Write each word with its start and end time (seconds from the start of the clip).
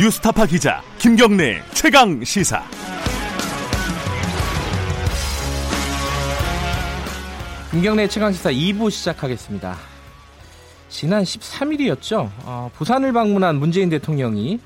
뉴스타파 0.00 0.46
기자 0.46 0.80
김경래 0.96 1.60
최강 1.74 2.24
시사. 2.24 2.62
김경래 7.70 8.08
최강 8.08 8.32
시사 8.32 8.50
2부 8.50 8.90
시작하겠습니다. 8.90 9.76
지난 10.88 11.22
13일이었죠. 11.22 12.30
어, 12.46 12.70
부산을 12.72 13.12
방문한 13.12 13.56
문재인 13.56 13.90
대통령이 13.90 14.58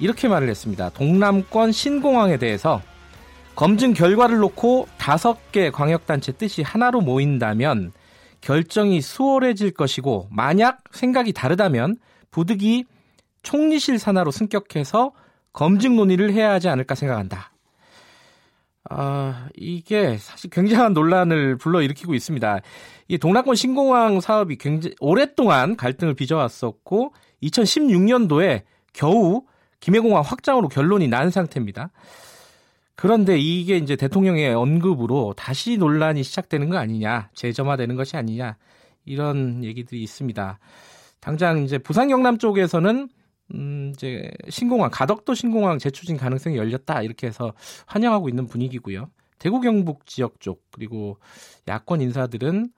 이렇게 0.00 0.26
말을 0.26 0.48
했습니다. 0.48 0.90
동남권 0.90 1.70
신공항에 1.70 2.36
대해서 2.36 2.82
검증 3.54 3.92
결과를 3.92 4.38
놓고 4.38 4.88
다섯 4.98 5.52
개 5.52 5.70
광역단체 5.70 6.32
뜻이 6.32 6.62
하나로 6.62 7.00
모인다면 7.00 7.92
결정이 8.40 9.02
수월해질 9.02 9.70
것이고 9.70 10.26
만약 10.32 10.82
생각이 10.90 11.32
다르다면 11.32 11.94
부득이 12.32 12.86
총리실 13.44 14.00
산하로 14.00 14.32
승격해서 14.32 15.12
검증 15.52 15.94
논의를 15.94 16.32
해야 16.32 16.50
하지 16.50 16.68
않을까 16.68 16.96
생각한다. 16.96 17.52
아, 18.90 19.48
이게 19.56 20.18
사실 20.18 20.50
굉장한 20.50 20.92
논란을 20.92 21.56
불러일으키고 21.56 22.14
있습니다. 22.14 22.60
이 23.08 23.18
동남권 23.18 23.54
신공항 23.54 24.20
사업이 24.20 24.56
굉장히 24.56 24.94
오랫동안 25.00 25.76
갈등을 25.76 26.14
빚어왔었고 26.14 27.14
2016년도에 27.42 28.62
겨우 28.92 29.42
김해공항 29.80 30.22
확장으로 30.22 30.68
결론이 30.68 31.08
난 31.08 31.30
상태입니다. 31.30 31.90
그런데 32.96 33.38
이게 33.38 33.76
이제 33.76 33.96
대통령의 33.96 34.54
언급으로 34.54 35.34
다시 35.36 35.76
논란이 35.76 36.22
시작되는 36.22 36.68
거 36.70 36.78
아니냐, 36.78 37.30
재점화되는 37.34 37.96
것이 37.96 38.16
아니냐 38.16 38.56
이런 39.04 39.64
얘기들이 39.64 40.02
있습니다. 40.02 40.58
당장 41.20 41.64
이제 41.64 41.78
부산 41.78 42.08
경남 42.08 42.38
쪽에서는 42.38 43.08
음, 43.52 43.92
이제 43.94 44.30
신공항 44.48 44.90
가덕도 44.90 45.34
신공항 45.34 45.78
재추진 45.78 46.16
가능성이 46.16 46.56
열렸다 46.56 47.02
이렇게 47.02 47.26
해서 47.26 47.52
환영하고 47.86 48.28
있는 48.28 48.46
분위기고요. 48.46 49.10
대구 49.38 49.60
경북 49.60 50.06
지역 50.06 50.40
쪽 50.40 50.62
그리고 50.70 51.18
야권 51.68 52.00
인사들은 52.00 52.70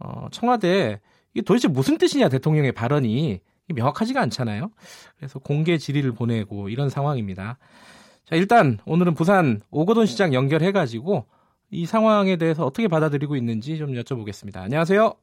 어, 0.00 0.28
청와대 0.30 1.00
이게 1.32 1.42
도대체 1.42 1.68
무슨 1.68 1.96
뜻이냐 1.96 2.28
대통령의 2.28 2.72
발언이 2.72 3.40
명확하지가 3.68 4.20
않잖아요. 4.22 4.70
그래서 5.16 5.38
공개 5.38 5.78
질의를 5.78 6.12
보내고 6.12 6.68
이런 6.68 6.90
상황입니다. 6.90 7.58
자, 8.24 8.36
일단 8.36 8.78
오늘은 8.84 9.14
부산 9.14 9.60
오거돈 9.70 10.06
시장 10.06 10.34
연결해 10.34 10.72
가지고 10.72 11.26
이 11.70 11.86
상황에 11.86 12.36
대해서 12.36 12.66
어떻게 12.66 12.88
받아들이고 12.88 13.34
있는지 13.36 13.78
좀 13.78 13.92
여쭤보겠습니다. 13.92 14.58
안녕하세요. 14.58 15.14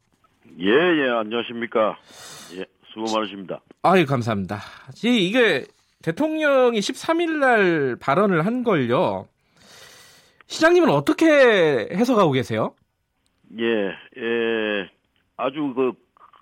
예, 0.59 0.65
예, 0.65 1.09
안녕하십니까. 1.09 1.97
예, 2.89 2.93
수고 2.93 3.15
많으십니다. 3.15 3.61
아유, 3.83 4.05
감사합니다. 4.05 4.57
이게 5.03 5.65
대통령이 6.01 6.79
13일 6.79 7.39
날 7.39 7.95
발언을 7.99 8.45
한 8.45 8.63
걸요. 8.63 9.27
시장님은 10.47 10.89
어떻게 10.89 11.25
해석하고 11.91 12.31
계세요? 12.31 12.73
예, 13.59 13.65
예, 14.17 14.89
아주 15.37 15.73
그 15.75 15.93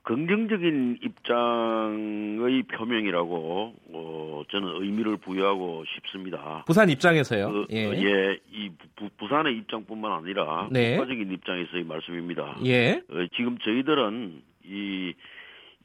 긍정적인 0.03 0.99
입장의 1.03 2.63
표명이라고 2.63 3.73
어, 3.91 4.43
저는 4.49 4.81
의미를 4.81 5.17
부여하고 5.17 5.83
싶습니다. 5.95 6.63
부산 6.65 6.89
입장에서요. 6.89 7.51
그, 7.51 7.67
예. 7.71 7.91
예, 7.91 8.39
이 8.49 8.69
부, 8.95 9.09
부산의 9.17 9.57
입장뿐만 9.57 10.09
아니라 10.09 10.69
네. 10.71 10.95
국가적인 10.95 11.29
입장에서의 11.33 11.83
말씀입니다. 11.83 12.57
예. 12.65 13.01
어, 13.09 13.27
지금 13.35 13.57
저희들은 13.57 14.41
이, 14.63 15.13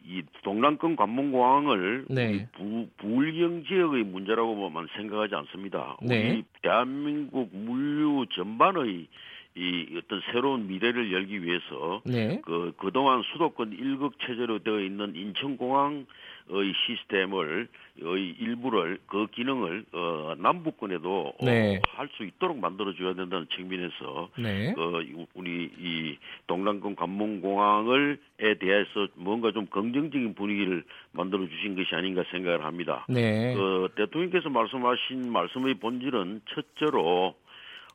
이 0.05 0.23
동남권 0.43 0.97
관문공항을 0.97 2.07
네. 2.09 2.49
부, 2.53 2.89
부울경 2.99 3.65
지역의 3.65 4.05
문제라고만 4.05 4.89
생각하지 4.97 5.35
않습니다. 5.35 5.97
네. 6.03 6.31
우리 6.31 6.45
대한민국 6.63 7.51
물류 7.53 8.27
전반의 8.35 9.07
이 9.55 9.99
어떤 9.99 10.23
새로운 10.33 10.67
미래를 10.67 11.13
열기 11.13 11.43
위해서 11.43 12.01
네. 12.05 12.41
그 12.43 12.73
그동안 12.79 13.23
수도권 13.33 13.73
일극 13.73 14.19
체제로 14.21 14.59
되어 14.61 14.81
있는 14.81 15.15
인천공항 15.15 16.07
의 16.49 16.73
시스템을 16.75 17.69
의 17.99 18.35
일부를 18.39 18.99
그 19.07 19.27
기능을 19.29 19.85
어 19.93 20.35
남부권에도 20.39 21.35
네. 21.43 21.81
할수 21.89 22.25
있도록 22.25 22.59
만들어 22.59 22.95
줘야 22.95 23.15
된다는 23.15 23.47
측면에서 23.55 24.29
네. 24.39 24.75
어 24.77 25.01
우리 25.35 25.71
이 25.79 26.19
동남권 26.47 26.97
관문공항을에 26.97 28.59
대해서 28.59 29.09
뭔가 29.15 29.53
좀 29.53 29.67
긍정적인 29.67 30.35
분위기를 30.35 30.85
만들어 31.13 31.47
주신 31.47 31.77
것이 31.77 31.95
아닌가 31.95 32.25
생각을 32.31 32.65
합니다. 32.65 33.07
네. 33.09 33.55
어, 33.55 33.89
대통령께서 33.95 34.49
말씀하신 34.49 35.31
말씀의 35.31 35.75
본질은 35.75 36.43
첫째로 36.49 37.35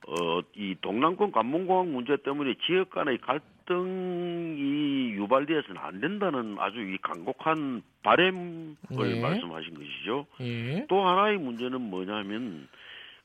어, 0.08 0.42
이 0.56 0.76
동남권 0.82 1.32
관문공항 1.32 1.92
문제 1.92 2.16
때문에 2.18 2.56
지역 2.66 2.92
간의 2.92 3.18
갈등 3.18 3.57
이 3.76 5.12
유발되어서는 5.16 5.82
안 5.82 6.00
된다는 6.00 6.58
아주 6.60 6.80
이 6.80 6.98
강곡한 7.02 7.82
바램을 8.04 8.76
네. 8.90 9.22
말씀하신 9.22 9.74
것이죠. 9.74 10.26
예. 10.42 10.86
또 10.88 11.06
하나의 11.06 11.38
문제는 11.38 11.82
뭐냐면 11.82 12.68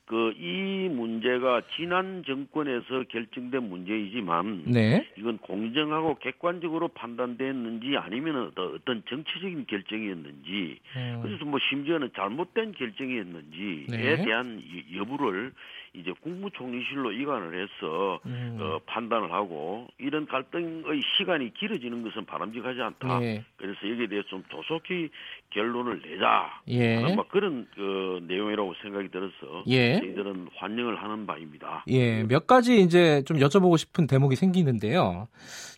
그 0.07 0.33
이 0.39 0.89
문제가 0.91 1.63
지난 1.77 2.23
정권에서 2.27 3.05
결정된 3.09 3.63
문제이지만 3.63 4.65
네. 4.67 5.07
이건 5.17 5.39
공정하고 5.39 6.17
객관적으로 6.17 6.89
판단됐는지 6.89 7.97
아니면 7.97 8.53
어떤 8.57 9.03
정치적인 9.09 9.67
결정이었는지 9.67 10.81
음, 10.97 11.21
그래서 11.23 11.45
뭐 11.45 11.59
심지어는 11.71 12.11
잘못된 12.15 12.73
결정이었는지에 12.73 13.87
네. 13.89 14.25
대한 14.25 14.61
이 14.61 14.97
여부를 14.99 15.53
이제 15.95 16.11
국무총리실로 16.23 17.13
이관을 17.13 17.63
해서 17.63 18.19
음. 18.25 18.57
어, 18.59 18.81
판단을 18.87 19.31
하고 19.31 19.87
이런 19.99 20.27
갈등의 20.27 21.03
시간이 21.19 21.53
길어지는 21.53 22.03
것은 22.03 22.25
바람직하지 22.25 22.81
않다. 22.81 23.23
예. 23.23 23.45
그래서 23.57 23.79
여기에 23.87 24.07
대해서 24.07 24.27
좀 24.29 24.43
조속히 24.49 25.11
결론을 25.51 26.01
내자. 26.01 26.61
예. 26.69 26.95
하는 26.97 27.17
막 27.17 27.29
그런 27.29 27.69
그 27.75 28.25
내용이라고 28.27 28.73
생각이 28.81 29.11
들어서 29.11 29.65
예. 29.67 29.99
저희들은 29.99 30.49
환영을 30.57 31.03
하는 31.03 31.27
바입니다. 31.27 31.85
예, 31.89 32.23
몇 32.23 32.47
가지 32.47 32.81
이제 32.81 33.23
좀 33.27 33.37
여쭤보고 33.37 33.77
싶은 33.77 34.07
대목이 34.07 34.35
생기는데요. 34.37 35.29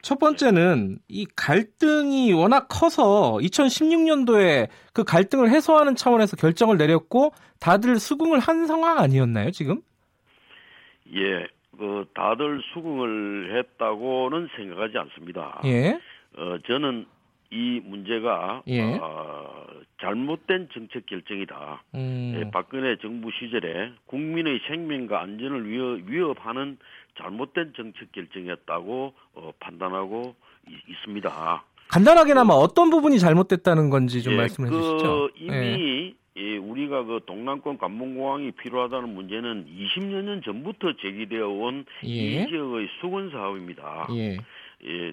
첫 0.01 0.21
번째는 0.21 0.99
이 1.09 1.27
갈등이 1.35 2.33
워낙 2.35 2.69
커서 2.69 3.39
2016년도에 3.41 4.69
그 4.93 5.03
갈등을 5.03 5.51
해소하는 5.51 5.97
차원에서 5.97 6.37
결정을 6.37 6.77
내렸고 6.77 7.33
다들 7.59 7.99
수긍을 7.99 8.39
한 8.39 8.67
상황 8.67 8.99
아니었나요, 8.99 9.51
지금? 9.51 9.81
예, 11.13 11.47
그 11.77 12.07
다들 12.15 12.63
수긍을 12.73 13.57
했다고는 13.57 14.49
생각하지 14.57 14.99
않습니다. 14.99 15.61
예. 15.65 16.01
어, 16.37 16.59
저는 16.67 17.07
이 17.51 17.81
문제가 17.85 18.63
예. 18.67 18.99
어, 19.01 19.67
잘못된 20.01 20.69
정책 20.73 21.07
결정이다. 21.07 21.83
음. 21.95 22.35
예, 22.37 22.51
박근혜 22.51 22.97
정부 22.97 23.31
시절에 23.39 23.93
국민의 24.07 24.61
생명과 24.67 25.21
안전을 25.21 25.69
위협, 25.69 26.09
위협하는 26.09 26.79
잘못된 27.19 27.75
정책 27.77 28.11
결정이었다고 28.13 29.13
어, 29.35 29.53
판단하고 29.61 30.35
있, 30.69 30.73
있습니다. 30.89 31.65
간단하게나마 31.89 32.55
어떤 32.55 32.91
부분이 32.91 33.19
잘못됐다는 33.21 33.91
건지 33.91 34.23
좀 34.23 34.33
예, 34.33 34.37
말씀해 34.39 34.71
그 34.71 34.77
주시죠. 34.77 35.31
예. 35.53 35.75
이미 35.77 36.15
예, 36.37 36.57
우리가 36.57 37.05
그 37.05 37.21
동남권 37.27 37.79
관문공항이 37.79 38.53
필요하다는 38.53 39.15
문제는 39.15 39.67
20여 39.69 40.23
년 40.23 40.43
전부터 40.43 40.95
제기되어 40.97 41.49
온이 41.49 41.85
예. 42.05 42.47
지역의 42.47 42.89
수건 43.01 43.31
사업입니다. 43.31 44.09
예. 44.17 44.37
예, 44.85 45.13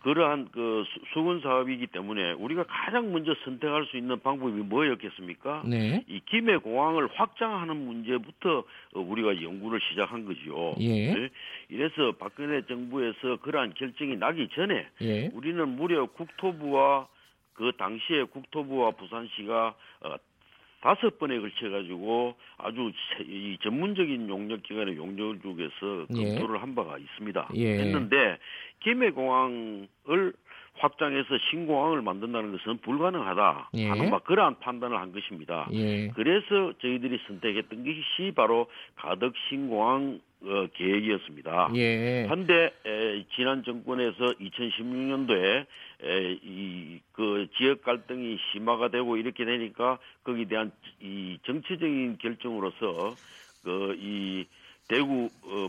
그러한 0.00 0.48
그 0.52 0.84
수- 0.86 1.00
수건 1.14 1.40
사업이기 1.40 1.86
때문에 1.88 2.32
우리가 2.32 2.64
가장 2.64 3.10
먼저 3.12 3.34
선택할 3.44 3.86
수 3.86 3.96
있는 3.96 4.20
방법이 4.20 4.52
뭐였겠습니까? 4.52 5.62
네. 5.66 6.04
이 6.08 6.20
김해 6.26 6.58
공항을 6.58 7.08
확장하는 7.14 7.76
문제부터 7.76 8.58
어, 8.94 9.00
우리가 9.00 9.42
연구를 9.42 9.80
시작한 9.90 10.26
거지요. 10.26 10.74
예. 10.80 11.14
네? 11.14 11.28
이래서 11.70 12.12
박근혜 12.18 12.60
정부에서 12.66 13.36
그러한 13.42 13.72
결정이 13.74 14.16
나기 14.16 14.46
전에 14.54 14.86
예. 15.00 15.30
우리는 15.32 15.66
무려 15.68 16.04
국토부와 16.06 17.08
그 17.54 17.72
당시에 17.78 18.24
국토부와 18.24 18.92
부산시가 18.92 19.74
어, 20.02 20.14
다섯 20.80 21.18
번에 21.18 21.38
걸쳐 21.40 21.68
가지고 21.68 22.34
아주 22.56 22.90
세- 23.16 23.24
이 23.24 23.58
전문적인 23.62 24.28
용역 24.28 24.62
기관의 24.62 24.96
용역을 24.96 25.40
주고서 25.42 26.06
예. 26.16 26.24
검토를 26.36 26.62
한 26.62 26.74
바가 26.74 26.96
있습니다. 26.98 27.50
예. 27.56 27.78
했는데 27.80 28.38
김해공항을 28.80 30.32
확장해서 30.78 31.36
신공항을 31.50 32.00
만든다는 32.00 32.52
것은 32.56 32.78
불가능하다 32.78 33.70
예. 33.74 33.88
하는 33.88 34.10
막 34.10 34.24
그러한 34.24 34.58
판단을 34.60 34.96
한 34.98 35.12
것입니다. 35.12 35.68
예. 35.72 36.08
그래서 36.14 36.72
저희들이 36.80 37.20
선택했던 37.26 37.84
것이 37.84 38.32
바로 38.34 38.66
가덕 38.96 39.34
신공항 39.48 40.20
어, 40.42 40.66
계획이었습니다. 40.74 41.70
예. 41.74 42.24
한데 42.26 42.72
에, 42.86 43.24
지난 43.34 43.62
정권에서 43.62 44.34
2016년도에 44.40 45.66
에, 46.02 46.32
이그 46.42 47.48
지역 47.56 47.82
갈등이 47.82 48.38
심화가 48.52 48.88
되고 48.88 49.16
이렇게 49.16 49.44
되니까 49.44 49.98
거기에 50.24 50.46
대한 50.46 50.72
이 51.00 51.38
정치적인 51.44 52.18
결정으로서 52.18 53.14
그이 53.64 54.46
대구 54.88 55.28
어, 55.42 55.68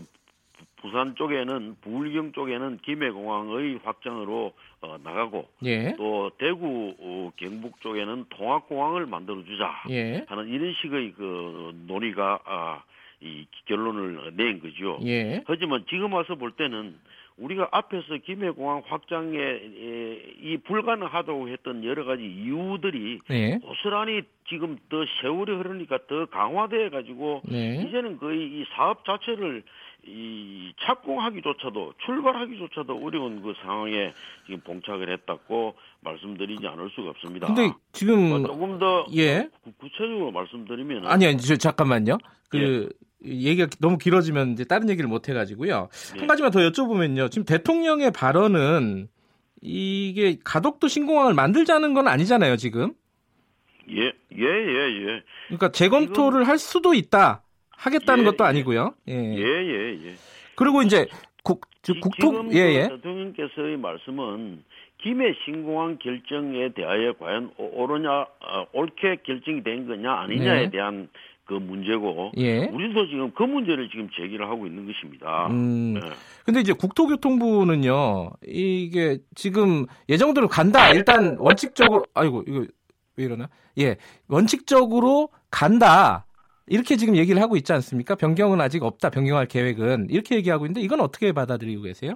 부산 0.76 1.14
쪽에는 1.14 1.76
부울경 1.80 2.32
쪽에는 2.32 2.78
김해공항의 2.78 3.80
확장으로 3.84 4.52
어, 4.80 4.96
나가고 5.04 5.48
예. 5.64 5.94
또 5.96 6.30
대구 6.38 6.94
어, 6.98 7.30
경북 7.36 7.80
쪽에는 7.80 8.24
통합공항을 8.30 9.06
만들어 9.06 9.44
주자 9.44 9.70
예. 9.90 10.24
하는 10.28 10.48
이런 10.48 10.74
식의 10.80 11.12
그 11.12 11.72
논의가 11.86 12.40
아, 12.44 12.82
이 13.22 13.46
결론을 13.66 14.32
낸 14.36 14.60
거죠. 14.60 14.98
예. 15.04 15.42
하지만 15.46 15.84
지금 15.88 16.12
와서 16.12 16.34
볼 16.34 16.52
때는 16.52 16.96
우리가 17.38 17.68
앞에서 17.72 18.18
김해공항 18.24 18.82
확장에 18.86 19.38
에, 19.38 20.22
이 20.40 20.58
불가능하다고 20.64 21.48
했던 21.48 21.84
여러 21.84 22.04
가지 22.04 22.24
이유들이 22.24 23.20
예. 23.30 23.58
고스란히 23.58 24.22
지금 24.48 24.76
더 24.88 25.04
세월이 25.20 25.52
흐르니까 25.52 25.98
더 26.08 26.26
강화돼 26.26 26.90
가지고 26.90 27.42
네. 27.44 27.82
이제는 27.86 28.18
거의 28.18 28.42
이 28.42 28.64
사업 28.74 29.04
자체를 29.04 29.62
이 30.04 30.72
착공하기조차도 30.84 31.94
출발하기조차도 32.04 33.04
어려운 33.04 33.40
그 33.40 33.54
상황에 33.62 34.12
지금 34.46 34.60
봉착을 34.62 35.12
했다고 35.12 35.74
말씀드리지 36.00 36.66
않을 36.66 36.90
수가 36.94 37.10
없습니다. 37.10 37.46
근데 37.46 37.72
지금 37.92 38.32
어, 38.32 38.42
조금 38.46 38.78
더 38.80 39.06
예. 39.14 39.48
구- 39.62 39.72
구체적으로 39.78 40.32
말씀드리면 40.32 41.06
아니 41.06 41.26
아니 41.26 41.36
저 41.38 41.56
잠깐만요. 41.56 42.18
그 42.48 42.88
예. 43.24 43.30
얘기가 43.30 43.68
너무 43.78 43.96
길어지면 43.98 44.52
이제 44.52 44.64
다른 44.64 44.90
얘기를 44.90 45.08
못 45.08 45.28
해가지고요. 45.28 45.88
예. 46.16 46.18
한 46.18 46.26
가지만 46.26 46.50
더 46.50 46.58
여쭤보면요. 46.58 47.30
지금 47.30 47.44
대통령의 47.44 48.10
발언은 48.10 49.08
이게 49.60 50.36
가덕도 50.42 50.88
신공항을 50.88 51.34
만들자는 51.34 51.94
건 51.94 52.08
아니잖아요. 52.08 52.56
지금. 52.56 52.94
예, 53.88 54.06
예, 54.06 54.12
예, 54.44 55.06
예. 55.08 55.22
그러니까 55.46 55.70
재검토를 55.70 56.48
할 56.48 56.58
수도 56.58 56.94
있다. 56.94 57.44
하겠다는 57.82 58.24
예, 58.24 58.30
것도 58.30 58.44
예. 58.44 58.48
아니고요. 58.48 58.94
예. 59.08 59.12
예, 59.14 59.42
예, 59.42 60.06
예. 60.06 60.14
그리고 60.54 60.82
이제 60.82 61.06
국저 61.42 61.66
지- 61.94 62.00
국토 62.00 62.30
지금 62.30 62.52
예그 62.52 62.74
예. 62.74 62.88
대통령께서의 62.88 63.76
말씀은 63.78 64.62
김해 65.02 65.34
신공항 65.44 65.98
결정에 65.98 66.68
대하여 66.74 67.14
과연 67.14 67.50
오- 67.58 67.82
옳으냐, 67.82 68.08
어, 68.20 68.66
옳게 68.72 69.16
결정이 69.26 69.64
된 69.64 69.88
거냐 69.88 70.12
아니냐에 70.12 70.62
네. 70.66 70.70
대한 70.70 71.08
그 71.44 71.54
문제고 71.54 72.30
예. 72.36 72.66
우리도 72.66 73.08
지금 73.08 73.32
그 73.34 73.42
문제를 73.42 73.90
지금 73.90 74.08
제기를 74.16 74.48
하고 74.48 74.64
있는 74.68 74.86
것입니다. 74.86 75.48
음. 75.48 75.94
네. 75.94 76.00
근데 76.46 76.60
이제 76.60 76.72
국토교통부는요. 76.72 78.30
이게 78.46 79.18
지금 79.34 79.86
예정대로 80.08 80.46
간다. 80.46 80.90
일단 80.90 81.36
원칙적으로 81.40 82.04
아이고 82.14 82.44
이거 82.46 82.64
왜 83.16 83.24
이러나? 83.24 83.48
예. 83.78 83.96
원칙적으로 84.28 85.30
간다. 85.50 86.24
이렇게 86.66 86.96
지금 86.96 87.16
얘기를 87.16 87.40
하고 87.42 87.56
있지 87.56 87.72
않습니까? 87.72 88.14
변경은 88.14 88.60
아직 88.60 88.82
없다. 88.82 89.10
변경할 89.10 89.46
계획은 89.46 90.08
이렇게 90.10 90.36
얘기하고 90.36 90.66
있는데 90.66 90.80
이건 90.80 91.00
어떻게 91.00 91.32
받아들이고 91.32 91.82
계세요? 91.82 92.14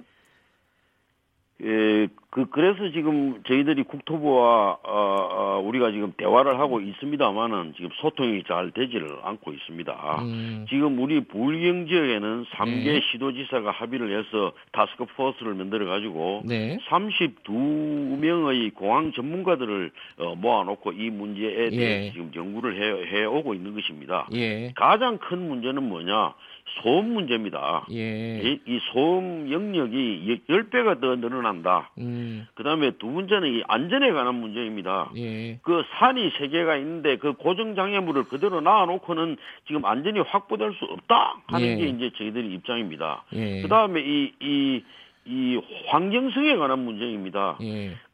예, 1.63 2.07
그 2.37 2.45
그래서 2.51 2.91
지금 2.91 3.41
저희들이 3.47 3.81
국토부와 3.81 4.77
어, 4.83 4.91
어, 4.91 5.61
우리가 5.65 5.89
지금 5.89 6.13
대화를 6.17 6.59
하고 6.59 6.79
있습니다만은 6.79 7.73
지금 7.75 7.89
소통이 7.95 8.43
잘 8.47 8.69
되지를 8.69 9.09
않고 9.23 9.53
있습니다. 9.53 10.19
음, 10.21 10.67
지금 10.69 10.99
우리 10.99 11.21
부울경 11.21 11.87
지역에는 11.87 12.45
3개 12.45 12.85
네. 12.85 13.01
시도지사가 13.11 13.71
합의를 13.71 14.19
해서 14.19 14.51
타스크포스를 14.71 15.55
만들어 15.55 15.87
가지고 15.87 16.43
네. 16.45 16.77
32명의 16.87 18.71
공항 18.75 19.11
전문가들을 19.13 19.89
어, 20.19 20.35
모아놓고 20.35 20.91
이 20.91 21.09
문제에 21.09 21.71
대해 21.71 22.05
예. 22.05 22.11
지금 22.11 22.31
연구를 22.35 22.75
해, 22.79 23.17
해오고 23.17 23.55
있는 23.55 23.73
것입니다. 23.73 24.27
예. 24.35 24.73
가장 24.75 25.17
큰 25.17 25.47
문제는 25.47 25.81
뭐냐? 25.81 26.35
소음 26.81 27.13
문제입니다. 27.13 27.85
예. 27.91 28.39
이, 28.43 28.59
이 28.65 28.79
소음 28.91 29.51
영역이 29.51 30.41
10배가 30.47 30.99
더 31.01 31.15
늘어난다. 31.15 31.91
음, 31.97 32.26
그 32.53 32.63
다음에 32.63 32.91
두 32.91 33.11
번째는 33.11 33.53
이 33.53 33.63
안전에 33.67 34.11
관한 34.11 34.35
문제입니다. 34.35 35.11
예. 35.17 35.59
그 35.63 35.83
산이 35.99 36.31
세 36.37 36.47
개가 36.47 36.77
있는데 36.77 37.17
그 37.17 37.33
고정 37.33 37.75
장애물을 37.75 38.25
그대로 38.25 38.61
놔놓고는 38.61 39.37
지금 39.67 39.85
안전이 39.85 40.19
확보될 40.19 40.73
수 40.73 40.85
없다 40.85 41.41
하는 41.47 41.67
예. 41.67 41.75
게 41.75 41.87
이제 41.87 42.11
저희들의 42.17 42.51
입장입니다. 42.53 43.23
예. 43.33 43.61
그 43.61 43.67
다음에 43.67 44.01
이, 44.01 44.33
이, 44.41 44.83
이 45.25 45.61
환경성에 45.87 46.55
관한 46.55 46.79
문제입니다. 46.79 47.57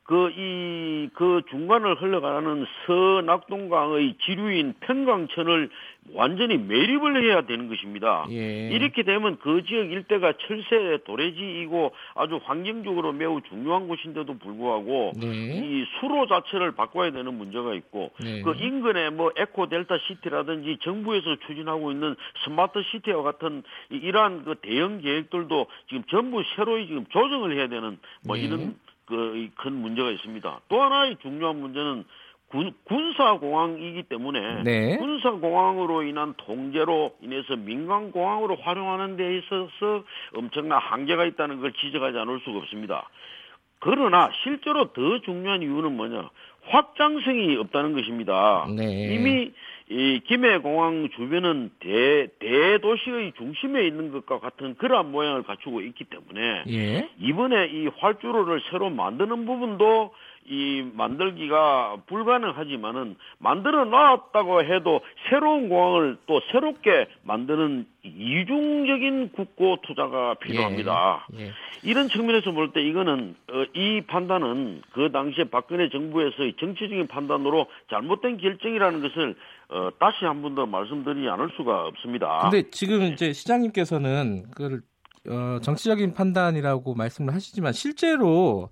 예. 0.04 0.06
그, 0.06 0.30
이, 0.36 1.10
그 1.14 1.42
중간을 1.50 2.02
흘러가는 2.02 2.66
서낙동강의 2.86 4.16
지류인 4.26 4.74
평강천을 4.82 5.70
완전히 6.14 6.58
매립을 6.58 7.24
해야 7.24 7.42
되는 7.46 7.70
것입니다. 7.70 8.26
예. 8.30 8.70
이렇게 8.70 9.04
되면 9.04 9.38
그 9.40 9.64
지역 9.64 9.90
일대가 9.90 10.34
철새 10.34 11.00
도래지이고 11.06 11.94
아주 12.16 12.40
환경적으로 12.44 13.14
매우 13.14 13.40
중요한 13.48 13.88
곳인데도 13.88 14.38
불구하고 14.38 15.14
네. 15.16 15.28
이 15.28 15.86
수로 16.00 16.28
자체를 16.28 16.74
바꿔야 16.74 17.12
되는 17.12 17.34
문제가 17.34 17.74
있고 17.76 18.12
네. 18.22 18.42
그 18.42 18.54
인근에 18.60 19.12
뭐 19.12 19.32
에코 19.38 19.70
델타 19.70 19.98
시티라든지 20.08 20.78
정부에서 20.84 21.38
추진하고 21.48 21.92
있는 21.94 22.16
스마트 22.44 22.82
시티와 22.92 23.24
같은 23.24 23.64
이- 23.90 23.96
이러한 23.96 24.44
그 24.44 24.56
대형 24.56 25.00
계획들도 25.00 25.68
지금 25.88 26.04
전부 26.10 26.44
새로이 26.58 26.88
지금 26.88 27.06
조정을 27.06 27.56
해야 27.56 27.68
되는 27.70 27.98
뭐 28.26 28.36
네. 28.36 28.44
이런 28.44 28.76
그 29.06 29.50
큰 29.56 29.74
문제가 29.74 30.10
있습니다. 30.12 30.62
또 30.70 30.82
하나의 30.82 31.18
중요한 31.22 31.60
문제는 31.60 32.06
군, 32.50 32.72
군사공항이기 32.84 34.04
때문에 34.04 34.64
네. 34.64 34.98
군사공항으로 34.98 36.04
인한 36.04 36.36
통제로 36.38 37.16
인해서 37.22 37.56
민간공항으로 37.56 38.58
활용하는 38.58 39.18
데 39.18 39.38
있어서 39.40 40.04
엄청난 40.36 40.80
한계가 40.80 41.26
있다는 41.26 41.62
걸 41.62 41.74
지적하지 41.74 42.18
않을 42.18 42.42
수가 42.46 42.60
없습니다. 42.60 43.10
그러나 43.80 44.30
실제로 44.44 44.94
더 44.94 45.20
중요한 45.22 45.62
이유는 45.64 45.98
뭐냐? 45.98 46.30
확장성이 46.68 47.58
없다는 47.58 47.94
것입니다. 47.94 48.68
네. 48.70 49.16
이미 49.16 49.52
이 49.90 50.22
김해공항 50.26 51.10
주변은 51.16 51.72
대, 51.80 52.28
대도시의 52.40 53.34
중심에 53.38 53.86
있는 53.86 54.12
것과 54.12 54.40
같은 54.40 54.76
그러한 54.76 55.12
모양을 55.12 55.44
갖추고 55.44 55.82
있기 55.82 56.06
때문에 56.06 56.64
예. 56.70 57.10
이번에 57.20 57.68
이 57.68 57.88
활주로를 57.88 58.62
새로 58.72 58.90
만드는 58.90 59.46
부분도 59.46 60.14
이 60.46 60.84
만들기가 60.94 61.98
불가능하지만은 62.08 63.16
만들어 63.40 63.86
놨다고 63.86 64.64
해도 64.64 65.02
새로운 65.30 65.70
공항을 65.70 66.18
또 66.28 66.42
새롭게 66.52 67.08
만드는 67.24 67.86
이중적인 68.04 69.32
국고 69.32 69.78
투자가 69.88 70.36
필요합니다. 70.36 71.28
예. 71.40 71.52
이런 71.84 72.08
측면에서 72.10 72.52
볼 72.52 72.72
때 72.74 72.82
이거는 72.82 73.36
어, 73.52 73.64
이 73.74 74.02
판단은 74.08 74.82
그 74.94 75.12
당시에 75.12 75.46
박근혜 75.46 75.90
정부에서의 75.90 76.56
정치적인 76.60 77.08
판단으로 77.08 77.68
잘못된 77.90 78.38
결정이라는 78.38 79.02
것을 79.02 79.36
어, 79.70 79.90
다시 80.00 80.26
한 80.26 80.42
번 80.42 80.56
더 80.56 80.66
말씀드리지 80.66 81.28
않을 81.30 81.50
수가 81.58 81.86
없습니다. 81.88 82.40
근데 82.50 82.70
지금 82.70 83.02
이제 83.04 83.34
시장님께서는 83.34 84.52
그걸 84.52 84.82
어, 85.30 85.60
정치적인 85.62 86.14
판단이라고 86.14 86.96
말씀을 86.96 87.34
하시지만 87.34 87.72
실제로 87.72 88.70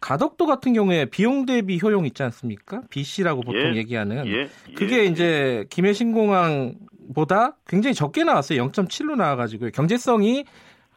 가덕도 0.00 0.46
같은 0.46 0.72
경우에 0.72 1.04
비용 1.04 1.44
대비 1.44 1.78
효용 1.82 2.06
있지 2.06 2.22
않습니까? 2.22 2.82
BC라고 2.88 3.42
보통 3.42 3.74
예. 3.74 3.76
얘기하는 3.76 4.26
예, 4.26 4.48
그게 4.74 5.00
예, 5.00 5.04
이제 5.04 5.66
김해 5.68 5.92
신공항보다 5.92 7.58
굉장히 7.66 7.94
적게 7.94 8.24
나왔어요. 8.24 8.66
0.7로 8.68 9.16
나와가지고 9.16 9.70
경제성이 9.70 10.46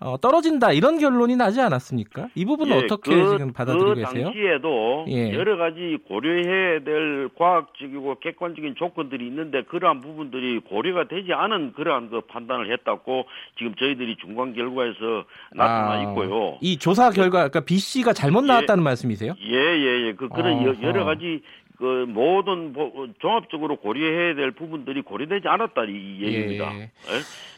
어, 0.06 0.18
떨어진다 0.18 0.74
이런 0.74 0.98
결론이 1.00 1.38
나지 1.38 1.62
않았습니까? 1.62 2.28
이 2.36 2.44
부분은 2.44 2.76
예, 2.76 2.84
어떻게 2.84 3.16
그- 3.16 3.30
지금 3.38 3.54
받아들이고 3.54 3.88
그 3.90 3.96
계세요? 3.96 4.26
당시에도 4.26 5.06
예. 5.08 5.34
여러 5.34 5.56
가지 5.56 5.98
고려해야 6.10 6.80
될 6.84 7.30
과학적이고 7.38 8.16
객관적인 8.20 8.76
조건들이 8.76 9.26
있는데 9.28 9.64
그러한 9.64 10.02
부분들이 10.02 10.60
고려가 10.60 11.08
되지 11.08 11.32
않은 11.32 11.72
그러한 11.74 12.10
그 12.10 12.20
판단을 12.22 12.72
했다고 12.74 13.26
지금 13.58 13.76
저희들이 13.76 14.18
중간 14.18 14.54
결과에서 14.54 15.24
나타나 15.54 15.92
아, 15.94 16.02
있고요. 16.04 16.58
이 16.62 16.78
조사 16.78 17.10
결과 17.10 17.48
그러니까 17.48 17.62
B 17.62 17.78
씨가 17.78 18.12
잘못 18.12 18.44
예. 18.44 18.48
나왔다는 18.48 18.84
말씀이세요? 18.84 19.36
예, 19.42 19.56
예, 19.56 20.08
예. 20.08 20.14
그, 20.14 20.28
그런 20.28 20.66
여- 20.66 20.72
어허. 20.72 20.84
여러 20.84 21.06
가지, 21.06 21.42
그, 21.78 22.06
모든, 22.08 22.74
뭐, 22.74 23.08
종합적으로 23.20 23.78
고려해야 23.78 24.36
될 24.36 24.52
부분들이 24.52 25.02
고려되지 25.02 25.48
않았다, 25.48 25.86
이 25.86 26.20
얘기입니다. 26.22 26.74
예. 26.76 26.80
예? 26.82 26.90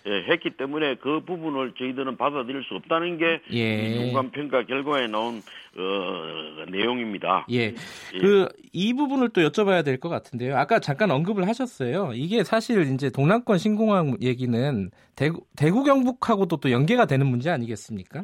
예, 0.07 0.23
했기 0.31 0.51
때문에 0.51 0.95
그 0.95 1.21
부분을 1.25 1.73
저희들은 1.77 2.15
받아들일 2.17 2.63
수 2.63 2.75
없다는 2.75 3.17
게, 3.17 3.41
예. 3.53 3.89
이 3.89 3.93
중간 4.05 4.31
평가 4.31 4.63
결과에 4.65 5.07
나온, 5.07 5.41
어, 5.77 6.65
내용입니다. 6.71 7.45
예. 7.51 7.73
예. 8.13 8.17
그 8.19 8.47
이 8.77 8.93
부분을 8.93 9.29
또 9.29 9.41
여쭤봐야 9.41 9.83
될 9.85 9.99
것 9.99 10.09
같은데요. 10.09 10.57
아까 10.57 10.79
잠깐 10.79 11.09
언급을 11.11 11.47
하셨어요. 11.47 12.11
이게 12.13 12.43
사실 12.43 12.93
이제 12.93 13.09
동남권 13.09 13.57
신공항 13.57 14.17
얘기는 14.21 14.91
대구, 15.15 15.41
대구 15.55 15.83
경북하고도 15.83 16.57
또 16.57 16.71
연계가 16.71 17.05
되는 17.05 17.25
문제 17.25 17.49
아니겠습니까? 17.49 18.23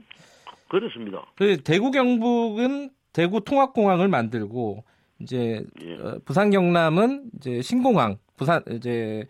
그렇습니다. 0.68 1.26
그 1.38 1.58
대구 1.64 1.92
경북은 1.92 2.92
대구 3.14 3.44
통합공항을 3.44 4.08
만들고 4.10 4.84
이제 5.22 5.64
예. 5.84 5.94
어, 5.96 6.20
부산 6.26 6.50
경남은 6.52 7.32
이제 7.38 7.62
신공항 7.62 8.18
부산 8.38 8.62
이제 8.72 9.26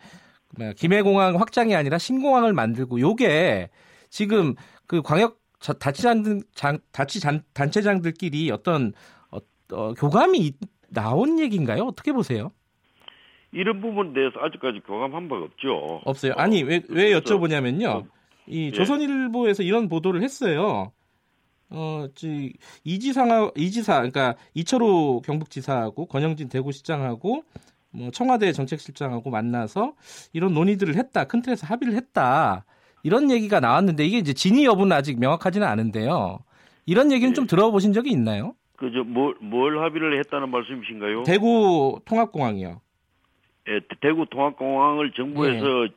뭐야, 0.58 0.72
김해공항 0.74 1.38
확장이 1.40 1.74
아니라 1.74 1.98
신공항을 1.98 2.52
만들고 2.52 3.00
요게 3.00 3.70
지금 4.10 4.54
그 4.86 5.02
광역 5.02 5.40
자- 5.60 5.74
자치 5.78 7.20
단, 7.20 7.42
단체장들끼리 7.52 8.50
어떤 8.50 8.92
어, 9.30 9.38
어, 9.72 9.94
교감이 9.94 10.38
있- 10.38 10.56
나온 10.88 11.38
얘기인가요? 11.38 11.84
어떻게 11.84 12.12
보세요? 12.12 12.50
이런 13.52 13.80
부분에 13.80 14.12
대해서 14.14 14.40
아직까지 14.40 14.80
교감한 14.86 15.28
바가 15.28 15.44
없죠. 15.44 16.00
없어요. 16.04 16.32
아니 16.36 16.62
왜 16.62 16.82
왜 16.88 17.12
여쭤보냐면요. 17.18 17.86
어, 17.88 18.04
이 18.46 18.66
예. 18.66 18.70
조선일보에서 18.72 19.62
이런 19.62 19.88
보도를 19.88 20.22
했어요. 20.22 20.92
어, 21.72 22.06
지 22.14 22.52
이지상 22.84 23.50
이지사 23.56 23.94
그러니까 23.94 24.34
이철호 24.54 25.22
경북지사하고 25.24 26.06
권영진 26.06 26.48
대구시장하고 26.48 27.44
뭐 27.90 28.10
청와대 28.10 28.52
정책실장하고 28.52 29.30
만나서 29.30 29.94
이런 30.32 30.54
논의들을 30.54 30.94
했다. 30.96 31.24
큰 31.24 31.42
틀에서 31.42 31.66
합의를 31.66 31.94
했다. 31.94 32.64
이런 33.02 33.30
얘기가 33.30 33.60
나왔는데 33.60 34.04
이게 34.04 34.18
이제 34.18 34.32
진위 34.32 34.64
여부는 34.64 34.96
아직 34.96 35.18
명확하지는 35.18 35.66
않은데요. 35.66 36.38
이런 36.86 37.12
얘기는 37.12 37.30
예. 37.30 37.34
좀 37.34 37.46
들어보신 37.46 37.92
적이 37.92 38.10
있나요? 38.10 38.54
그저 38.76 39.04
뭘, 39.04 39.34
뭘 39.40 39.78
합의를 39.82 40.18
했다는 40.18 40.50
말씀이신가요? 40.50 41.22
대구 41.24 42.00
통합공항이요. 42.04 42.80
예, 43.68 43.80
대구 44.00 44.26
통합공항을 44.26 45.12
정부에서 45.12 45.86
지, 45.86 45.94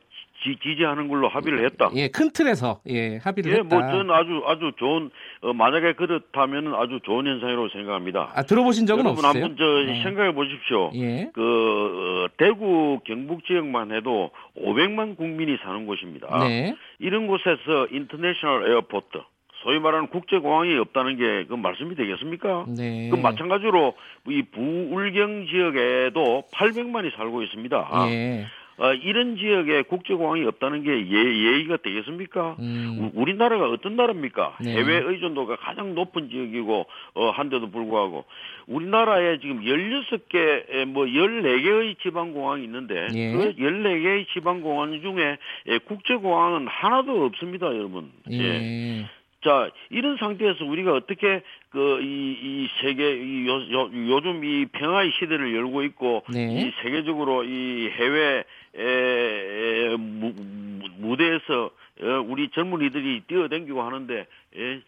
지 0.54 0.76
지하는 0.76 1.08
걸로 1.08 1.28
합의를 1.28 1.64
했다. 1.64 1.90
예, 1.94 2.08
큰 2.08 2.30
틀에서 2.30 2.80
예 2.86 3.18
합의를 3.18 3.52
예, 3.52 3.56
했다. 3.58 3.76
뭐 3.76 3.80
저는 3.86 4.10
아주 4.10 4.42
아주 4.46 4.72
좋은 4.78 5.10
어, 5.42 5.52
만약에 5.52 5.94
그렇다면은 5.94 6.74
아주 6.74 7.00
좋은 7.04 7.26
현상이라고 7.26 7.68
생각합니다. 7.70 8.32
아 8.34 8.42
들어보신 8.42 8.86
적은 8.86 9.04
여러분 9.04 9.24
없으세요? 9.24 9.44
한번 9.44 9.56
저 9.58 9.92
네. 9.92 10.02
생각해 10.02 10.34
보십시오. 10.34 10.90
예. 10.94 11.30
그 11.34 11.42
어, 11.42 12.28
대구 12.36 13.00
경북 13.04 13.44
지역만 13.46 13.92
해도 13.92 14.30
500만 14.58 15.16
국민이 15.16 15.56
사는 15.62 15.86
곳입니다. 15.86 16.44
네. 16.46 16.76
이런 16.98 17.26
곳에서 17.26 17.88
international 17.90 18.70
airport 18.70 19.18
소위 19.62 19.80
말하는 19.80 20.08
국제공항이 20.08 20.76
없다는 20.78 21.16
게 21.16 21.46
그 21.48 21.54
말씀이 21.54 21.94
되겠습니까? 21.94 22.66
네. 22.76 23.08
그 23.10 23.16
마찬가지로 23.16 23.94
이 24.28 24.42
부울경 24.52 25.46
지역에도 25.46 26.44
800만이 26.52 27.14
살고 27.16 27.42
있습니다. 27.42 27.90
예. 28.10 28.46
어, 28.78 28.92
이런 28.92 29.36
지역에 29.36 29.82
국제공항이 29.82 30.44
없다는 30.44 30.82
게 30.82 30.90
예, 30.90 31.14
예의가 31.16 31.78
되겠습니까? 31.78 32.56
음. 32.58 33.10
우- 33.14 33.20
우리나라가 33.22 33.70
어떤 33.70 33.96
나라입니까? 33.96 34.58
네. 34.60 34.72
해외 34.76 34.98
의존도가 34.98 35.56
가장 35.56 35.94
높은 35.94 36.28
지역이고 36.28 36.86
어, 37.14 37.30
한데도 37.30 37.70
불구하고 37.70 38.24
우리나라에 38.66 39.38
지금 39.38 39.62
16개 39.62 40.84
뭐 40.86 41.04
14개의 41.06 41.98
지방 42.02 42.32
공항이 42.32 42.64
있는데 42.64 43.06
예. 43.14 43.32
그 43.32 43.54
14개의 43.56 44.26
지방 44.34 44.60
공항 44.60 45.00
중에 45.00 45.38
예, 45.68 45.78
국제공항은 45.78 46.66
하나도 46.68 47.24
없습니다, 47.26 47.66
여러분. 47.68 48.10
예. 48.30 49.06
자, 49.44 49.70
이런 49.90 50.16
상태에서 50.16 50.64
우리가 50.64 50.92
어떻게 50.92 51.40
그 51.70 52.00
이 52.00 52.36
이 52.42 52.68
세계 52.80 53.14
이 53.16 53.46
요, 53.46 53.52
요, 53.70 53.90
요즘 53.92 54.42
이 54.44 54.64
평화의 54.72 55.12
시대를 55.20 55.54
열고 55.54 55.82
있고 55.84 56.24
네. 56.32 56.46
이 56.62 56.72
세계적으로 56.82 57.44
이 57.44 57.88
해외 57.90 58.42
에, 58.78 58.82
에, 58.82 59.96
무, 59.96 60.32
무- 60.36 60.88
무대에서 60.98 61.70
어, 62.02 62.24
우리 62.26 62.48
젊은이들이 62.50 63.22
뛰어댕기고 63.26 63.82
하는데 63.82 64.26
예, 64.56 64.80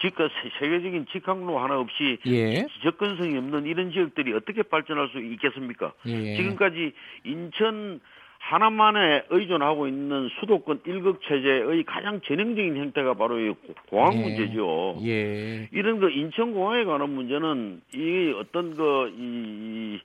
지금 0.00 0.28
세계적인 0.58 1.06
직항로 1.12 1.58
하나 1.58 1.78
없이 1.78 2.18
예. 2.26 2.66
접근성이 2.82 3.36
없는 3.38 3.66
이런 3.66 3.92
지역들이 3.92 4.32
어떻게 4.34 4.62
발전할 4.62 5.08
수 5.08 5.18
있겠습니까? 5.20 5.92
예. 6.06 6.36
지금까지 6.36 6.92
인천 7.24 8.00
하나만에 8.38 9.24
의존하고 9.28 9.86
있는 9.86 10.28
수도권 10.40 10.80
일극 10.86 11.20
체제의 11.22 11.84
가장 11.84 12.20
전형적인 12.22 12.76
형태가 12.76 13.14
바로 13.14 13.38
이 13.38 13.54
공항 13.88 14.14
예. 14.18 14.22
문제죠. 14.22 14.98
예. 15.04 15.68
이런 15.72 16.00
그 16.00 16.10
인천 16.10 16.52
공항에 16.54 16.84
관한 16.84 17.10
문제는 17.10 17.80
이 17.94 18.34
어떤 18.38 18.74
그이 18.76 20.00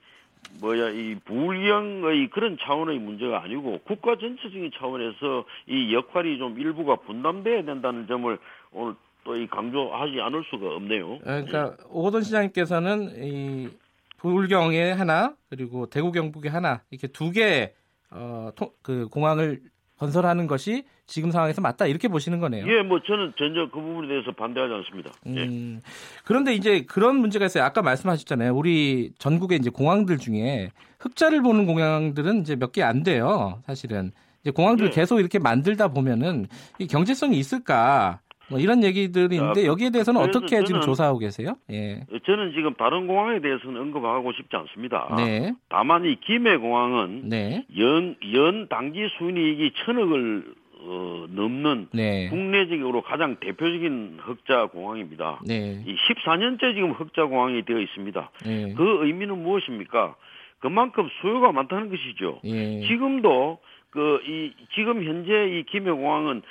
뭐야 0.62 0.90
이 0.92 1.16
불경의 1.25 2.30
그런 2.30 2.58
차원의 2.62 3.00
문제가 3.00 3.44
아니고 3.44 3.80
국가 3.86 4.16
전체적인 4.18 4.72
차원에서 4.78 5.46
이 5.68 5.94
역할이 5.94 6.38
좀 6.38 6.60
일부가 6.60 6.96
분담돼야 6.98 7.64
된다는 7.66 8.08
점을 8.08 8.38
오늘 8.72 8.96
또 9.24 9.36
이 9.36 9.48
강조하지 9.48 10.22
않을 10.22 10.44
수가 10.52 10.75
없네요. 10.75 11.18
그러니까 11.24 11.75
오호돈 11.90 12.22
시장님께서는 12.22 13.24
이 13.24 13.70
불경에 14.18 14.92
하나 14.92 15.34
그리고 15.50 15.88
대구 15.88 16.12
경북에 16.12 16.48
하나 16.50 16.84
이렇게 16.92 17.08
두개 17.08 17.74
어, 18.12 18.50
토- 18.56 18.74
그 18.84 19.08
공항을 19.08 19.62
건설하는 19.98 20.48
것이 20.48 20.84
지금 21.08 21.32
상황에서 21.32 21.62
맞다 21.62 21.86
이렇게 21.86 22.08
보시는 22.08 22.40
거네요. 22.40 22.66
예, 22.68 22.82
뭐 22.82 23.00
저는 23.06 23.34
전혀 23.38 23.70
그 23.72 23.80
부분에 23.80 24.08
대해서 24.08 24.32
반대하지 24.32 24.74
않습니다. 24.74 25.12
예. 25.28 25.44
음, 25.44 25.82
그런데 26.25 26.54
이제 26.54 26.82
그런 26.88 27.18
문제가 27.18 27.46
있어요. 27.46 27.64
아까 27.64 27.82
말씀하셨잖아요. 27.82 28.54
우리 28.56 29.12
전국의 29.20 29.60
이제 29.60 29.70
공항들 29.70 30.18
중에 30.18 30.72
흑자를 31.00 31.42
보는 31.42 31.66
공항들은 31.66 32.42
이제 32.42 32.56
몇 32.56 32.72
개 32.72 32.82
안 32.84 33.04
돼요. 33.04 33.62
사실은 33.66 34.12
이제 34.42 34.52
공항들 34.52 34.90
네. 34.90 34.92
계속 34.92 35.20
이렇게 35.20 35.40
만들다 35.40 35.90
보면은 35.90 36.48
이 36.80 36.88
경제성이 36.88 37.38
있을까? 37.40 38.20
뭐 38.50 38.60
이런 38.60 38.84
얘기들이 38.84 39.36
있는데 39.36 39.62
아, 39.62 39.66
여기에 39.66 39.90
대해서는 39.92 40.22
어떻게 40.22 40.64
지금 40.64 40.82
조사하고 40.82 41.20
계세요? 41.20 41.56
예. 41.72 42.02
저는 42.25 42.54
지금 42.54 42.74
다른 42.75 43.08
공항에 43.08 43.40
대해서는 43.40 43.80
언급하고 43.82 44.32
싶지 44.34 44.56
않습니다. 44.56 45.14
네. 45.18 45.54
다만 45.70 46.06
이 46.06 46.16
김해공항은 46.22 47.30
네. 47.30 47.66
연, 47.78 48.16
연 48.34 48.68
당기 48.68 49.08
순이익이 49.18 49.72
천억을 49.86 50.54
어, 50.88 51.25
넘는 51.30 51.88
네. 51.94 52.30
국내적으로 52.30 53.02
가장 53.02 53.38
대표적인 53.40 54.20
흑자 54.22 54.68
공항입니다. 54.68 55.42
네. 55.46 55.84
이 55.86 55.96
14년째 55.96 56.75
지금 56.75 56.92
흑자 56.92 57.25
공항이 57.25 57.66
되어 57.66 57.80
있습니다. 57.80 58.32
네. 58.46 58.74
그 58.75 59.06
의미는 59.06 59.42
무엇입니까? 59.42 60.16
그만큼 60.60 61.10
수요가 61.22 61.52
많다는 61.52 61.90
것이죠. 61.90 62.40
예. 62.44 62.82
지금도 62.82 63.60
그 63.90 64.20
이 64.28 64.52
지금 64.74 65.04
현재 65.06 65.48
이 65.58 65.64
김해공항은 65.64 66.42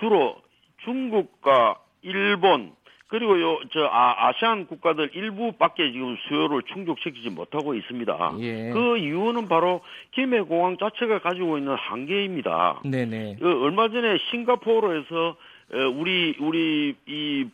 주로 0.00 0.36
중국과 0.84 1.78
일본 2.02 2.72
그리고 3.08 3.40
요 3.40 3.60
저 3.72 3.84
아, 3.86 4.28
아시안 4.28 4.66
국가들 4.66 5.10
일부밖에 5.14 5.92
지금 5.92 6.16
수요를 6.28 6.62
충족시키지 6.72 7.30
못하고 7.30 7.74
있습니다. 7.74 8.34
예. 8.40 8.70
그 8.70 8.98
이유는 8.98 9.48
바로 9.48 9.80
김해 10.12 10.40
공항 10.40 10.76
자체가 10.76 11.20
가지고 11.20 11.58
있는 11.58 11.74
한계입니다. 11.74 12.82
네네. 12.84 13.36
그 13.40 13.62
얼마 13.64 13.88
전에 13.88 14.18
싱가포르에서 14.30 15.36
에, 15.74 15.84
우리 15.84 16.36
우리 16.40 16.94
이 17.06 17.46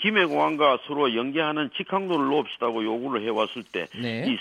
김해공항과 0.00 0.78
서로 0.86 1.14
연계하는 1.14 1.70
직항로를 1.76 2.26
놓읍시다고 2.26 2.84
요구를 2.84 3.22
해왔을 3.22 3.64
때 3.72 3.86
네. 4.00 4.26
이 4.28 4.38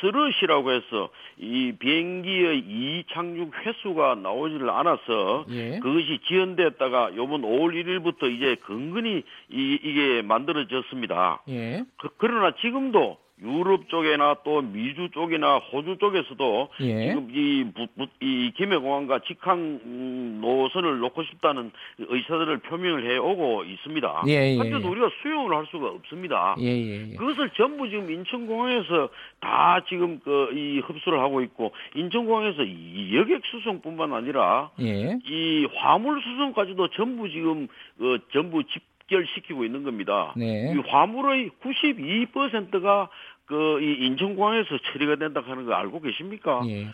스르시라고 0.00 0.72
해서 0.72 1.10
이 1.38 1.72
비행기의 1.78 2.58
이착륙 2.58 3.52
횟수가 3.64 4.16
나오지를 4.16 4.68
않아서 4.70 5.44
예. 5.50 5.78
그것이 5.78 6.18
지연됐다가 6.26 7.12
요번 7.16 7.42
5월 7.42 7.72
1일부터 7.74 8.30
이제 8.30 8.56
근근히 8.66 9.22
이, 9.50 9.78
이게 9.82 10.22
만들어졌습니다. 10.22 11.42
예. 11.48 11.84
그, 11.98 12.08
그러나 12.16 12.54
지금도 12.60 13.18
유럽 13.42 13.88
쪽이나 13.90 14.36
또 14.44 14.62
미주 14.62 15.10
쪽이나 15.12 15.58
호주 15.58 15.98
쪽에서도 15.98 16.68
예. 16.80 17.08
지금 17.08 17.28
이, 17.30 17.64
부- 17.74 17.86
부- 17.94 18.06
이 18.20 18.50
김해공항과 18.56 19.18
직항 19.26 19.58
음, 19.84 20.38
노선을 20.40 20.98
놓고 21.00 21.22
싶다는 21.24 21.70
의사들을 21.98 22.58
표명을 22.60 23.10
해오고 23.10 23.64
있습니다. 23.64 24.22
예, 24.28 24.32
예, 24.54 24.56
하여튼 24.56 24.82
예. 24.82 24.86
우리가 24.88 25.10
수용을 25.20 25.54
할 25.54 25.66
수가 25.70 25.86
없습니다. 25.88 26.56
예, 26.60 26.64
예, 26.66 27.10
예. 27.12 27.16
그것을 27.16 27.50
전부 27.58 27.88
지금 27.90 28.10
인천공항에서 28.10 29.10
다 29.40 29.80
지금 29.88 30.18
그 30.20 30.46
이 30.56 30.78
흡수를 30.78 31.18
하고 31.20 31.42
있고 31.42 31.72
인천공항에서 31.94 32.62
이 32.62 33.10
여객 33.16 33.42
수송뿐만 33.50 34.12
아니라 34.14 34.70
예. 34.80 35.18
이 35.26 35.66
화물 35.74 36.22
수송까지도 36.22 36.88
전부 36.90 37.28
지금 37.28 37.68
어, 38.00 38.16
전부 38.32 38.62
집 38.64 38.82
결시키고 39.08 39.64
있는 39.64 39.82
겁니다. 39.84 40.32
네. 40.36 40.72
이 40.74 40.78
화물의 40.88 41.50
92%가 41.62 43.08
그 43.46 43.78
이 43.80 44.06
인천공항에서 44.06 44.76
처리가 44.92 45.16
된다 45.16 45.40
하는 45.44 45.66
거 45.66 45.74
알고 45.74 46.00
계십니까? 46.00 46.62
예. 46.66 46.88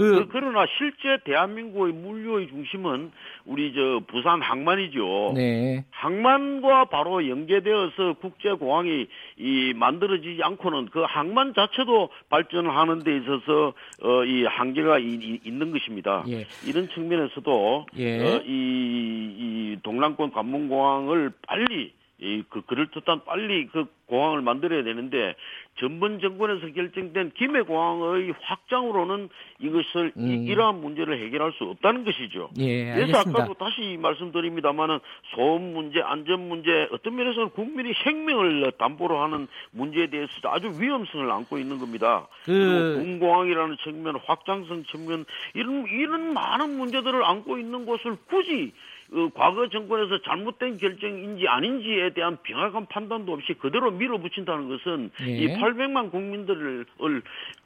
그, 0.00 0.28
그, 0.28 0.38
러나 0.38 0.64
실제 0.78 1.18
대한민국의 1.24 1.92
물류의 1.92 2.48
중심은 2.48 3.12
우리 3.44 3.74
저 3.74 4.00
부산 4.06 4.40
항만이죠. 4.40 5.32
네. 5.34 5.84
항만과 5.90 6.86
바로 6.86 7.28
연계되어서 7.28 8.14
국제 8.20 8.52
공항이 8.52 9.08
이 9.36 9.74
만들어지지 9.76 10.42
않고는 10.42 10.86
그 10.86 11.02
항만 11.02 11.52
자체도 11.52 12.08
발전하는 12.30 13.00
데 13.00 13.18
있어서 13.18 13.74
어, 14.02 14.24
이 14.24 14.44
한계가 14.44 14.98
이, 14.98 15.18
이, 15.20 15.40
있는 15.44 15.70
것입니다. 15.70 16.24
예. 16.28 16.46
이런 16.66 16.88
측면에서도 16.88 17.86
예. 17.98 18.20
어, 18.20 18.42
이, 18.46 18.48
이 18.48 19.76
동남권 19.82 20.30
관문공항을 20.32 21.32
빨리 21.46 21.92
이, 22.20 22.42
그, 22.48 22.62
그럴 22.62 22.90
듯한 22.90 23.24
빨리 23.24 23.66
그 23.68 23.86
공항을 24.06 24.42
만들어야 24.42 24.84
되는데, 24.84 25.34
전번 25.80 26.20
정권에서 26.20 26.72
결정된 26.72 27.32
김해공항의 27.34 28.34
확장으로는 28.42 29.28
이것을, 29.60 30.12
음. 30.16 30.26
이, 30.30 30.44
이러한 30.50 30.80
문제를 30.80 31.18
해결할 31.24 31.52
수 31.52 31.64
없다는 31.64 32.04
것이죠. 32.04 32.50
예, 32.58 32.94
그래서. 32.94 33.18
아까도 33.18 33.54
다시 33.54 33.98
말씀드립니다만은 34.00 34.98
소음 35.34 35.72
문제, 35.72 36.00
안전 36.02 36.48
문제, 36.48 36.86
어떤 36.92 37.16
면에서는 37.16 37.50
국민의 37.50 37.94
생명을 38.04 38.72
담보로 38.78 39.18
하는 39.20 39.48
문제에 39.72 40.08
대해서 40.08 40.30
아주 40.44 40.70
위험성을 40.78 41.30
안고 41.30 41.58
있는 41.58 41.78
겁니다. 41.78 42.28
그- 42.44 42.96
군공항이라는 43.02 43.76
측면, 43.82 44.16
확장성 44.26 44.84
측면 44.84 45.24
이런 45.54 45.86
이런 45.86 46.34
많은 46.34 46.76
문제들을 46.76 47.24
안고 47.24 47.58
있는 47.58 47.86
것을 47.86 48.16
굳이 48.28 48.72
어, 49.12 49.28
과거 49.34 49.68
정권에서 49.68 50.22
잘못된 50.22 50.76
결정인지 50.76 51.46
아닌지에 51.48 52.12
대한 52.14 52.38
명확한 52.48 52.86
판단도 52.86 53.32
없이 53.32 53.54
그대로 53.54 53.90
밀어붙인다는 53.90 54.68
것은 54.68 55.10
예. 55.22 55.36
이 55.36 55.48
800만 55.48 56.12
국민들을 56.12 56.86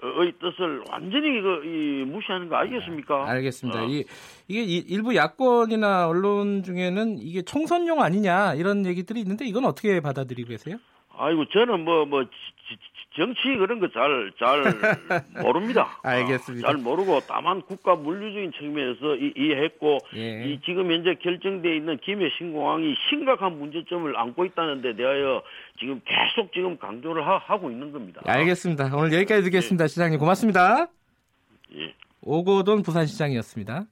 의 0.03 0.33
뜻을 0.41 0.83
완전히 0.91 1.41
그, 1.43 1.65
이, 1.65 2.05
무시하는 2.05 2.49
거 2.49 2.57
아니겠습니까? 2.57 3.29
알겠습니다. 3.31 3.83
어. 3.83 3.87
이, 3.87 4.05
이게 4.49 4.63
이- 4.63 4.85
일부 4.89 5.15
야권이나 5.15 6.09
언론 6.09 6.63
중에는 6.63 7.19
이게 7.19 7.43
총선용 7.43 8.01
아니냐 8.01 8.55
이런 8.55 8.87
얘기들이 8.87 9.21
있는데 9.21 9.45
이건 9.45 9.67
어떻게 9.67 10.01
받아들이고 10.01 10.49
계세요? 10.49 10.77
아이고 11.17 11.45
저는 11.47 11.85
뭐뭐 11.85 12.25
정치 13.17 13.43
그런 13.57 13.79
거 13.81 13.89
잘 13.89 14.33
잘 14.39 14.65
모릅니다. 15.43 15.99
알겠습니다. 16.03 16.69
아, 16.69 16.73
잘 16.73 16.81
모르고 16.81 17.21
다만 17.29 17.63
국가 17.63 17.95
물류적인 17.95 18.53
측면에서 18.59 19.15
이, 19.17 19.33
이해했고 19.37 19.99
예. 20.17 20.45
이 20.51 20.61
지금 20.65 20.91
현재 20.91 21.15
결정돼 21.15 21.77
있는 21.77 21.97
김해 21.99 22.29
신공항이 22.37 22.95
심각한 23.09 23.59
문제점을 23.59 24.17
안고 24.17 24.45
있다는 24.47 24.83
데 24.83 24.97
대하여 24.97 25.43
지금 25.79 26.01
계속 26.05 26.53
지금 26.53 26.77
강조를 26.79 27.25
하, 27.27 27.39
고 27.59 27.71
있는 27.71 27.93
겁니다. 27.93 28.21
알겠습니다. 28.25 28.91
오늘 28.97 29.13
여기까지 29.13 29.45
듣겠습니다. 29.45 29.87
시장님 29.87 30.19
고맙습니다. 30.19 30.89
예. 31.77 31.95
오고돈 32.23 32.83
부산시장이었습니다. 32.83 33.85